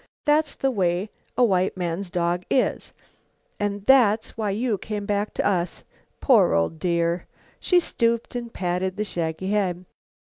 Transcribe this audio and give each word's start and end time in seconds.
That's 0.25 0.55
the 0.55 0.71
way 0.71 1.11
a 1.37 1.43
white 1.43 1.77
man's 1.77 2.09
dog 2.09 2.41
is, 2.49 2.91
and 3.59 3.85
that's 3.85 4.35
why 4.35 4.49
you 4.49 4.79
come 4.79 5.05
back 5.05 5.31
to 5.35 5.45
us, 5.45 5.83
poor 6.19 6.55
old 6.55 6.79
dear." 6.79 7.27
She 7.59 7.79
stooped 7.79 8.33
and 8.35 8.51
patted 8.51 8.97
the 8.97 9.03
shaggy 9.03 9.51
head. 9.51 9.85